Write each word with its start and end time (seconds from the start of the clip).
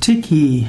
Tiki. 0.00 0.66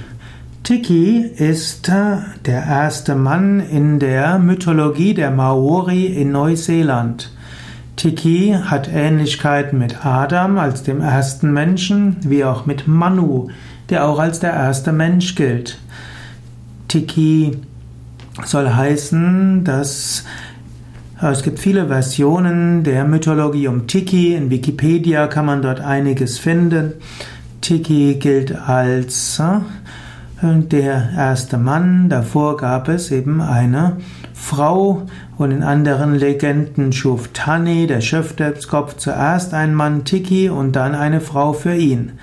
Tiki 0.63 1.19
ist 1.19 1.87
äh, 1.87 2.17
der 2.45 2.65
erste 2.65 3.15
Mann 3.15 3.61
in 3.61 3.97
der 3.97 4.39
Mythologie 4.39 5.13
der 5.13 5.31
Maori 5.31 6.07
in 6.07 6.33
Neuseeland. 6.33 7.31
Tiki 7.95 8.57
hat 8.61 8.89
Ähnlichkeiten 8.93 9.79
mit 9.79 10.05
Adam 10.05 10.57
als 10.57 10.83
dem 10.83 10.99
ersten 10.99 11.53
Menschen, 11.53 12.17
wie 12.23 12.43
auch 12.43 12.65
mit 12.65 12.89
Manu, 12.89 13.47
der 13.89 14.05
auch 14.05 14.19
als 14.19 14.41
der 14.41 14.51
erste 14.51 14.91
Mensch 14.91 15.35
gilt. 15.35 15.77
Tiki 16.89 17.57
soll 18.43 18.69
heißen, 18.69 19.63
dass 19.63 20.25
es 21.21 21.43
gibt 21.43 21.59
viele 21.59 21.87
Versionen 21.87 22.83
der 22.83 23.05
Mythologie 23.05 23.69
um 23.69 23.87
Tiki. 23.87 24.33
In 24.33 24.49
Wikipedia 24.49 25.27
kann 25.27 25.45
man 25.45 25.61
dort 25.61 25.79
einiges 25.79 26.37
finden. 26.37 26.95
Tiki 27.61 28.15
gilt 28.15 28.55
als 28.67 29.39
äh, 29.39 30.59
der 30.59 31.09
erste 31.15 31.57
Mann. 31.57 32.09
Davor 32.09 32.57
gab 32.57 32.89
es 32.89 33.11
eben 33.11 33.41
eine 33.41 33.97
Frau 34.33 35.03
und 35.37 35.51
in 35.51 35.63
anderen 35.63 36.15
Legenden 36.15 36.91
schuf 36.91 37.29
Tani, 37.31 37.87
der 37.87 38.01
Schöpferkopf, 38.01 38.97
zuerst 38.97 39.53
einen 39.53 39.75
Mann 39.75 40.03
Tiki 40.03 40.49
und 40.49 40.75
dann 40.75 40.95
eine 40.95 41.21
Frau 41.21 41.53
für 41.53 41.75
ihn. 41.75 42.13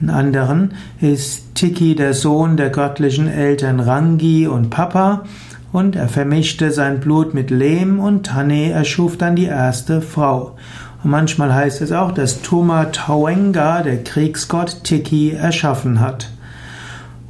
In 0.00 0.10
anderen 0.10 0.74
ist 1.00 1.54
Tiki 1.54 1.94
der 1.94 2.14
Sohn 2.14 2.56
der 2.56 2.70
göttlichen 2.70 3.28
Eltern 3.28 3.80
Rangi 3.80 4.46
und 4.46 4.70
Papa 4.70 5.24
und 5.72 5.96
er 5.96 6.08
vermischte 6.08 6.70
sein 6.70 7.00
Blut 7.00 7.34
mit 7.34 7.50
Lehm 7.50 8.00
und 8.00 8.26
Tane 8.26 8.70
erschuf 8.70 9.18
dann 9.18 9.36
die 9.36 9.46
erste 9.46 10.00
Frau. 10.00 10.56
Und 11.02 11.10
manchmal 11.10 11.54
heißt 11.54 11.80
es 11.80 11.92
auch, 11.92 12.12
dass 12.12 12.42
Tuma 12.42 12.86
Tawenga, 12.86 13.82
der 13.82 14.02
Kriegsgott 14.02 14.82
Tiki, 14.84 15.30
erschaffen 15.30 16.00
hat. 16.00 16.30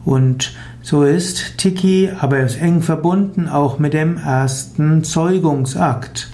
Und 0.05 0.53
so 0.83 1.03
ist 1.03 1.59
Tiki 1.59 2.11
aber 2.19 2.41
ist 2.41 2.61
eng 2.63 2.81
verbunden 2.81 3.49
auch 3.49 3.79
mit 3.79 3.93
dem 3.93 4.17
ersten 4.17 5.05
Zeugungsakt. 5.05 6.31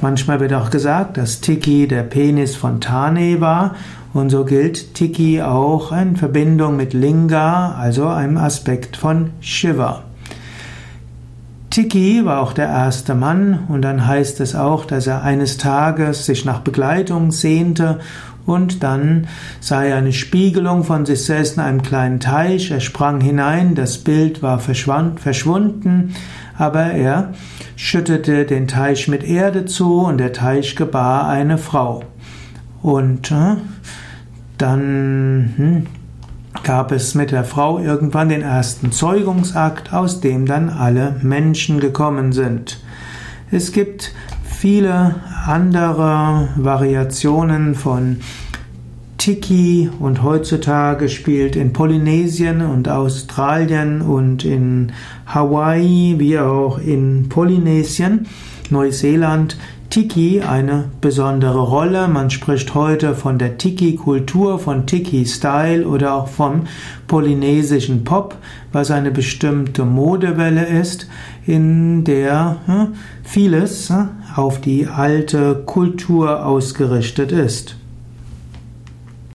Manchmal 0.00 0.40
wird 0.40 0.54
auch 0.54 0.70
gesagt, 0.70 1.18
dass 1.18 1.40
Tiki 1.40 1.86
der 1.88 2.04
Penis 2.04 2.56
von 2.56 2.80
Tane 2.80 3.40
war 3.40 3.74
und 4.14 4.30
so 4.30 4.44
gilt 4.44 4.94
Tiki 4.94 5.42
auch 5.42 5.92
in 5.92 6.16
Verbindung 6.16 6.76
mit 6.76 6.94
Linga, 6.94 7.72
also 7.72 8.06
einem 8.06 8.38
Aspekt 8.38 8.96
von 8.96 9.30
Shiva. 9.40 10.04
Tiki 11.70 12.24
war 12.24 12.40
auch 12.40 12.52
der 12.52 12.68
erste 12.68 13.14
Mann 13.14 13.66
und 13.68 13.82
dann 13.82 14.06
heißt 14.06 14.40
es 14.40 14.54
auch, 14.54 14.84
dass 14.84 15.06
er 15.06 15.22
eines 15.22 15.58
Tages 15.58 16.24
sich 16.24 16.44
nach 16.44 16.60
Begleitung 16.60 17.30
sehnte 17.30 18.00
und 18.48 18.82
dann 18.82 19.26
sah 19.60 19.84
er 19.84 19.98
eine 19.98 20.14
Spiegelung 20.14 20.82
von 20.82 21.04
sich 21.04 21.24
selbst 21.24 21.58
in 21.58 21.62
einem 21.62 21.82
kleinen 21.82 22.18
Teich. 22.18 22.70
Er 22.70 22.80
sprang 22.80 23.20
hinein, 23.20 23.74
das 23.74 23.98
Bild 23.98 24.42
war 24.42 24.58
verschwunden, 24.58 26.14
aber 26.56 26.84
er 26.84 27.34
schüttete 27.76 28.46
den 28.46 28.66
Teich 28.66 29.06
mit 29.06 29.22
Erde 29.22 29.66
zu 29.66 30.00
und 30.00 30.16
der 30.16 30.32
Teich 30.32 30.76
gebar 30.76 31.28
eine 31.28 31.58
Frau. 31.58 32.04
Und 32.80 33.30
äh, 33.30 33.56
dann 34.56 35.52
hm, 35.56 35.86
gab 36.62 36.92
es 36.92 37.14
mit 37.14 37.30
der 37.30 37.44
Frau 37.44 37.78
irgendwann 37.78 38.28
den 38.28 38.42
ersten 38.42 38.92
Zeugungsakt, 38.92 39.92
aus 39.92 40.20
dem 40.20 40.46
dann 40.46 40.68
alle 40.68 41.16
Menschen 41.22 41.80
gekommen 41.80 42.32
sind. 42.32 42.80
Es 43.50 43.72
gibt 43.72 44.12
viele 44.44 45.16
andere 45.46 46.48
Variationen 46.56 47.74
von 47.74 48.18
Tiki 49.18 49.90
und 49.98 50.22
heutzutage 50.22 51.08
spielt 51.08 51.56
in 51.56 51.72
Polynesien 51.72 52.62
und 52.62 52.88
Australien 52.88 54.00
und 54.00 54.44
in 54.44 54.92
Hawaii 55.26 56.16
wie 56.18 56.38
auch 56.38 56.78
in 56.78 57.28
Polynesien, 57.28 58.26
Neuseeland 58.70 59.58
Tiki 59.90 60.42
eine 60.42 60.90
besondere 61.00 61.60
Rolle. 61.60 62.08
Man 62.08 62.28
spricht 62.28 62.74
heute 62.74 63.14
von 63.14 63.38
der 63.38 63.56
Tiki-Kultur, 63.56 64.58
von 64.58 64.86
Tiki-Style 64.86 65.88
oder 65.88 66.12
auch 66.12 66.28
vom 66.28 66.64
polynesischen 67.06 68.04
Pop, 68.04 68.36
was 68.70 68.90
eine 68.90 69.10
bestimmte 69.10 69.86
Modewelle 69.86 70.66
ist, 70.66 71.08
in 71.46 72.04
der 72.04 72.58
hm, 72.66 72.88
vieles 73.22 73.88
hm, 73.88 74.10
auf 74.36 74.60
die 74.60 74.86
alte 74.86 75.62
Kultur 75.64 76.44
ausgerichtet 76.44 77.32
ist. 77.32 77.76